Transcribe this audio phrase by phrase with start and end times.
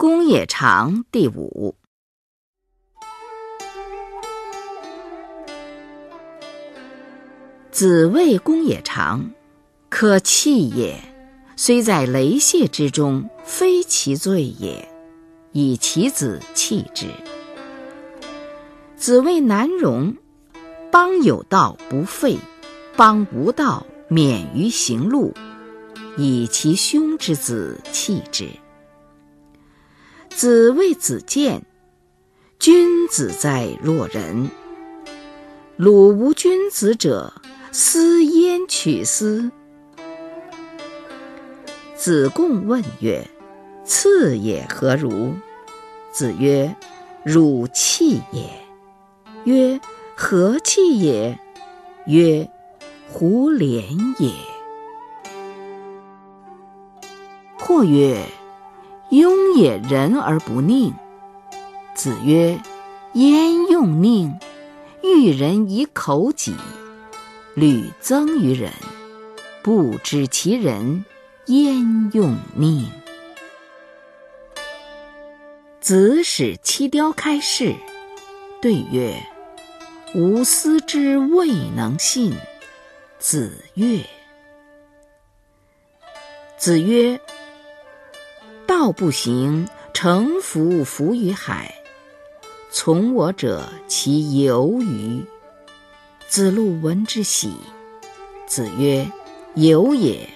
[0.00, 1.74] 公也长第五。
[7.70, 9.30] 子谓公也长，
[9.90, 10.98] 可弃也。
[11.54, 14.88] 虽在雷泄之中，非其罪也。
[15.52, 17.06] 以其子弃之。
[18.96, 20.16] 子谓难容，
[20.90, 22.38] 邦有道不废，
[22.96, 25.34] 邦无道免于行路。
[26.16, 28.48] 以其兄之子弃之。
[30.40, 31.66] 子谓子建，
[32.58, 34.48] 君子在若人。
[35.76, 37.34] 鲁无君子者，
[37.72, 39.50] 斯焉取斯？
[41.94, 43.28] 子贡问曰。
[43.84, 45.34] 次也何如？
[46.10, 46.74] 子曰
[47.22, 48.48] ：“汝弃也。”
[49.44, 49.78] 曰
[50.16, 51.38] ：“何弃也？”
[52.08, 52.48] 曰
[53.12, 53.82] ：“胡怜
[54.18, 54.32] 也。”
[57.60, 58.24] 或曰
[59.10, 60.92] ：“庸也仁而不佞。”
[61.94, 62.58] 子曰
[63.14, 64.38] ：“焉用佞？
[65.02, 66.54] 欲人以口己，
[67.54, 68.72] 屡增于人，
[69.62, 71.04] 不知其人，
[71.46, 72.86] 焉用佞？”
[75.80, 77.74] 子使七雕开示，
[78.60, 79.22] 对曰
[80.14, 82.34] ：“吾思之未能信。”
[83.18, 84.04] 子曰
[86.56, 87.20] ：“子曰：
[88.80, 91.74] 道不行，乘浮浮于海。
[92.70, 95.22] 从我者，其由于？”
[96.26, 97.52] 子路闻之喜。
[98.46, 99.12] 子曰
[99.54, 100.26] ：“由也，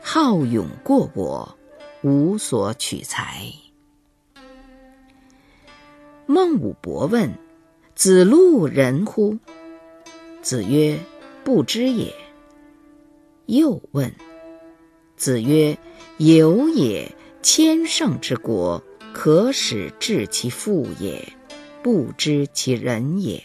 [0.00, 1.56] 好勇过我，
[2.02, 3.52] 无所取材。”
[6.26, 7.32] 孟武伯问
[7.94, 9.38] ：“子路人乎？”
[10.42, 10.98] 子曰
[11.44, 12.12] ：“不知也。”
[13.46, 14.12] 又问
[15.16, 15.78] ：“子曰
[16.18, 21.32] ：‘有也，千乘之国，可使治其父也，
[21.82, 23.42] 不知其人也。’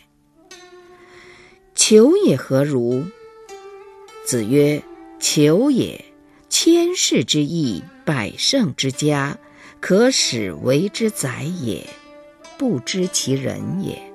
[1.73, 3.03] 求也何如？”
[4.23, 4.83] 子曰
[5.19, 6.05] ：“求也，
[6.47, 9.37] 千世之邑，百乘之家，
[9.79, 11.87] 可使为之宰也。”
[12.57, 14.11] 不知其人也。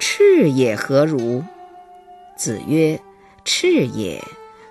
[0.00, 1.44] 赤也何如？
[2.36, 3.00] 子曰：
[3.44, 4.20] 赤也，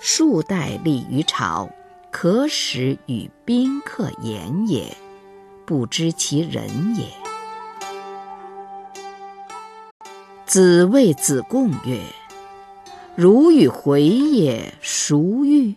[0.02, 1.70] 数代立于朝，
[2.14, 4.96] 可使与宾客言也。
[5.66, 7.08] 不知其人也。
[10.46, 12.00] 子谓子贡曰：
[13.16, 15.74] 如与回也，孰欲？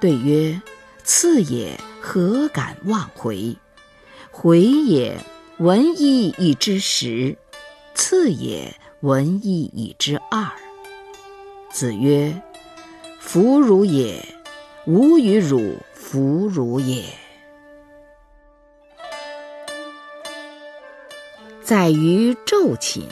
[0.00, 0.62] 对曰：
[1.02, 3.54] 次也，何敢忘回？
[4.30, 5.22] 回也，
[5.58, 7.36] 闻一以知十；
[7.94, 10.50] 次也，闻一以知二。
[11.70, 12.40] 子曰
[13.20, 14.33] ：“弗如也，
[14.86, 17.04] 吾与汝弗如也。”
[21.62, 23.08] 在于昼寝。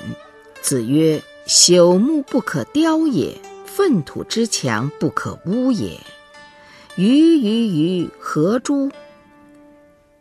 [0.60, 5.98] 子曰：“朽木不可雕也，粪土之墙不可污也。
[6.96, 8.90] 鱼鱼鱼何诸？”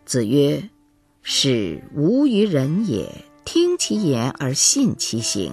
[0.06, 0.70] 子曰。
[1.24, 3.14] 是无于人也，
[3.46, 5.52] 听其言而信其行；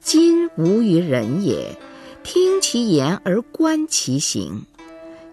[0.00, 1.76] 今吾于人也，
[2.24, 4.64] 听其言而观其行。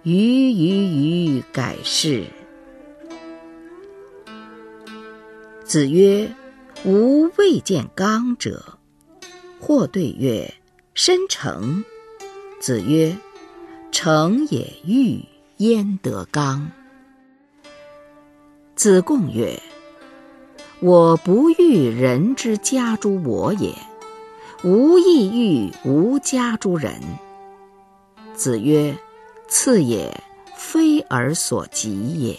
[0.06, 2.26] 鱼鱼鱼改是。
[5.64, 6.30] 子曰
[6.86, 8.78] ：“吾未见刚者。”
[9.60, 10.54] 或对曰
[10.94, 11.84] ：“申成。”
[12.62, 13.18] 子曰
[13.92, 15.26] ：“成也欲，
[15.58, 16.70] 焉得刚？”
[18.78, 19.60] 子贡曰
[20.82, 23.74] ：“我不欲人之家诸我也，
[24.64, 25.32] 吾亦
[25.66, 27.02] 欲吾家诸人。”
[28.36, 28.96] 子曰
[29.48, 30.24] ：“次也，
[30.56, 32.38] 非尔所及也。”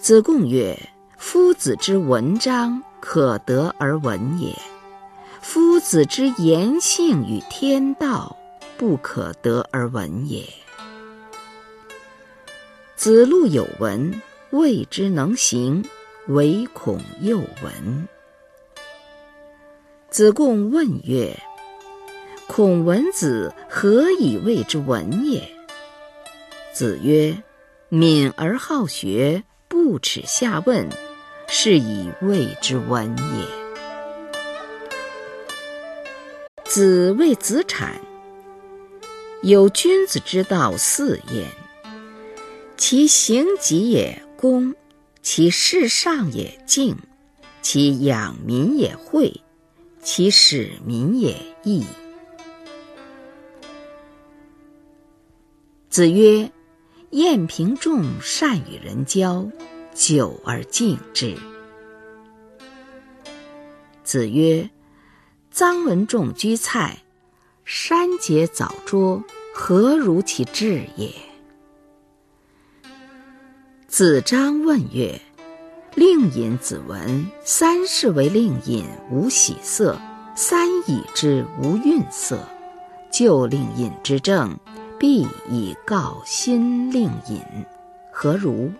[0.00, 0.78] 子贡曰
[1.16, 4.52] ：“夫子之文章，可得而闻也；
[5.40, 8.36] 夫子之言性与天道，
[8.76, 10.44] 不可得而闻也。”
[12.96, 14.20] 子路有闻，
[14.50, 15.84] 未之能行，
[16.28, 18.08] 唯恐又闻。
[20.10, 21.36] 子贡问曰
[22.46, 25.42] ：“孔文子何以谓之文也？”
[26.72, 27.42] 子曰
[27.88, 30.88] ：“敏而好学，不耻下问，
[31.48, 33.46] 是以谓之文也。”
[36.64, 38.00] 子谓子产
[39.42, 41.48] ：“有君子之道四焉。”
[42.76, 44.74] 其行己也公，
[45.22, 46.96] 其事上也敬，
[47.62, 49.40] 其养民也惠，
[50.02, 51.84] 其使民也义。
[55.94, 56.50] 子曰
[57.14, 59.48] ：“晏平仲善与人交，
[59.94, 61.36] 久而敬之。
[64.02, 64.68] 子曰
[65.54, 67.04] ：“臧文仲居蔡，
[67.64, 69.22] 山节藻拙，
[69.54, 71.14] 何如其志也？”
[73.86, 75.20] 子张问曰
[75.94, 79.96] ：“令尹子文，三世为令尹，无喜色；
[80.34, 82.48] 三以之无愠色。
[83.12, 84.58] 就令尹之政，
[85.04, 87.38] 必以告新令尹，
[88.10, 88.72] 何如？”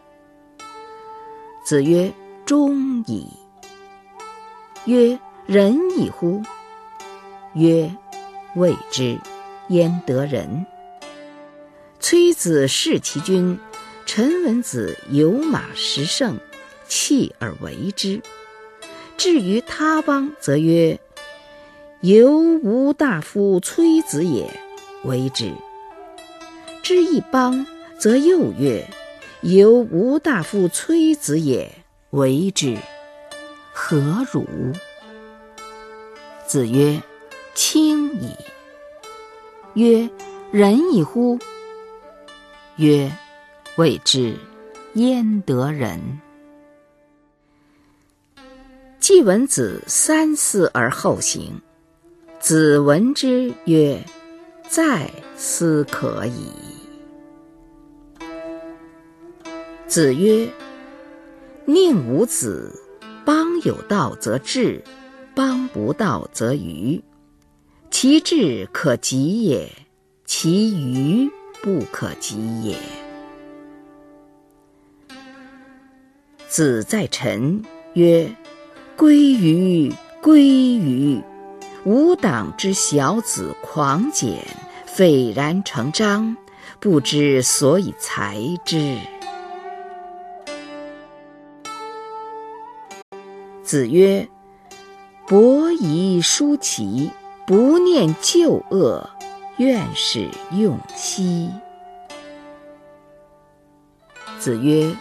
[1.66, 2.14] 子曰
[2.46, 3.28] ：“忠矣。”
[4.86, 6.42] 曰：“仁矣乎？”
[7.52, 7.94] 曰
[8.56, 9.20] ：“未之，
[9.68, 10.64] 焉得仁？”
[12.00, 13.58] 崔子弑其君，
[14.06, 16.38] 陈文子有马十乘，
[16.88, 18.22] 弃而为之。
[19.18, 20.98] 至于他邦，则曰
[22.00, 24.50] ：“犹吾大夫崔子也，
[25.02, 25.52] 为之。”
[26.84, 27.66] 之一邦，
[27.98, 28.86] 则又曰
[29.40, 31.72] ：“犹吾大夫崔子也，
[32.10, 32.76] 为之。”
[33.72, 34.44] 何如？
[36.46, 37.00] 子曰
[37.56, 38.36] ：“轻矣。”
[39.72, 40.10] 曰
[40.52, 41.38] ：“仁矣乎？”
[42.76, 43.10] 曰
[43.76, 44.36] ：“未之，
[44.92, 46.20] 焉得仁？”
[49.00, 51.62] 季文子三思而后行。
[52.40, 54.04] 子闻之曰
[54.68, 56.50] ：“再思可矣。”
[59.86, 60.48] 子曰
[61.66, 62.80] ：“宁无子。”
[63.24, 64.84] 邦有道则治，
[65.34, 67.02] 邦不道则愚。
[67.90, 69.72] 其治可及也，
[70.26, 71.30] 其愚
[71.62, 72.76] 不可及也。
[76.48, 77.62] 子在臣
[77.94, 78.30] 曰
[78.94, 79.90] ：“归于，
[80.20, 81.22] 归于！
[81.84, 84.46] 吾党之小子狂简，
[84.84, 86.36] 斐然成章，
[86.78, 88.98] 不知所以裁之。”
[93.64, 94.28] 子曰
[95.26, 97.10] ：“伯夷叔齐，
[97.46, 99.08] 不念旧恶，
[99.56, 101.50] 愿使用兮。”
[104.38, 104.94] 子曰：“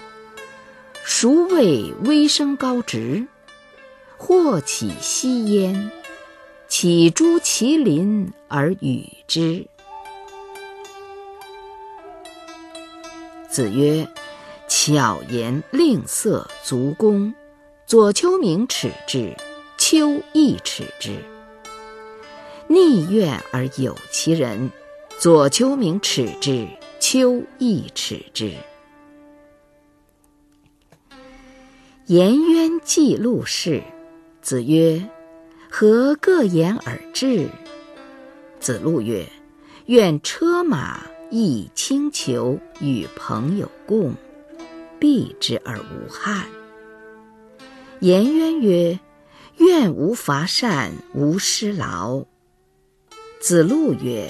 [1.03, 3.27] 孰谓微生高直？
[4.17, 5.91] 或起息焉，
[6.69, 9.67] 岂诸其邻而与之？”
[13.49, 14.07] 子曰
[14.69, 17.35] ：“巧言令色，足弓。”
[17.93, 19.35] 左丘明耻之，
[19.77, 21.11] 丘亦耻之。
[22.67, 24.71] 逆愿而有其人，
[25.19, 26.67] 左丘明耻之，
[26.99, 28.51] 丘亦耻之。
[32.07, 33.83] 颜渊记录事，
[34.41, 35.07] 子曰
[35.69, 37.47] ：“何各言而至？”
[38.59, 39.23] 子路曰
[39.85, 44.15] ：“愿车马易轻裘，与朋友共，
[44.97, 46.47] 避之而无憾。”
[48.03, 48.99] 颜渊曰
[49.59, 52.25] ：“愿无伐善，无失劳。”
[53.39, 54.29] 子路曰：“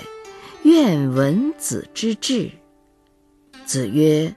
[0.62, 2.52] 愿闻子之志。”
[3.66, 4.36] 子曰：“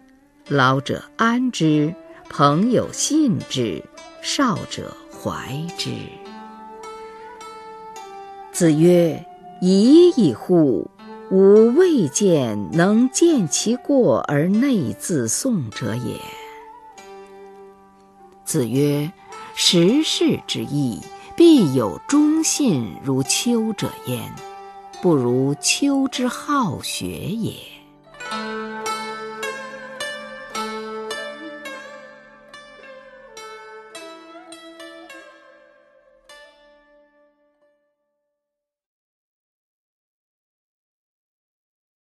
[0.49, 1.95] 老者安之，
[2.31, 3.85] 朋友信之，
[4.23, 5.91] 少者怀之。”
[8.53, 9.23] 子曰
[9.61, 10.91] ：“已矣乎！
[11.31, 16.19] 吾未见能见其过而内自颂者也。”
[18.43, 19.13] 子曰。
[19.59, 21.01] 时世之意，
[21.35, 24.31] 必有忠信如丘者焉，
[25.01, 27.55] 不如丘之好学也。